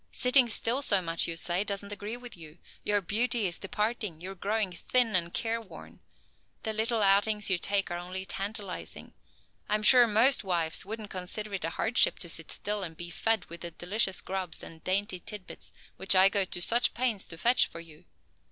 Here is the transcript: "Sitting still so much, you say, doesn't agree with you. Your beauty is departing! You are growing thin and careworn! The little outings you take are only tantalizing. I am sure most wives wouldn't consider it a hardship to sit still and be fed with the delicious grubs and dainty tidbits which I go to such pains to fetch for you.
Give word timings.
"Sitting 0.09 0.49
still 0.49 0.81
so 0.81 0.99
much, 0.99 1.27
you 1.27 1.35
say, 1.37 1.63
doesn't 1.63 1.91
agree 1.93 2.17
with 2.17 2.35
you. 2.35 2.57
Your 2.83 3.01
beauty 3.01 3.45
is 3.45 3.59
departing! 3.59 4.19
You 4.19 4.31
are 4.31 4.33
growing 4.33 4.71
thin 4.71 5.15
and 5.15 5.31
careworn! 5.31 5.99
The 6.63 6.73
little 6.73 7.03
outings 7.03 7.51
you 7.51 7.59
take 7.59 7.91
are 7.91 7.99
only 7.99 8.25
tantalizing. 8.25 9.13
I 9.69 9.75
am 9.75 9.83
sure 9.83 10.07
most 10.07 10.43
wives 10.43 10.83
wouldn't 10.83 11.11
consider 11.11 11.53
it 11.53 11.65
a 11.65 11.69
hardship 11.69 12.17
to 12.17 12.29
sit 12.29 12.49
still 12.49 12.81
and 12.81 12.97
be 12.97 13.11
fed 13.11 13.45
with 13.45 13.61
the 13.61 13.69
delicious 13.69 14.21
grubs 14.21 14.63
and 14.63 14.83
dainty 14.83 15.19
tidbits 15.19 15.71
which 15.97 16.15
I 16.15 16.29
go 16.29 16.45
to 16.45 16.61
such 16.63 16.95
pains 16.95 17.27
to 17.27 17.37
fetch 17.37 17.67
for 17.67 17.79
you. 17.79 18.05